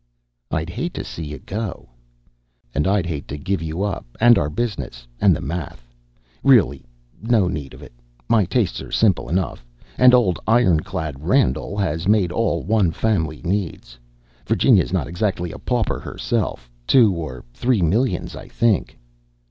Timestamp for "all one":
12.31-12.89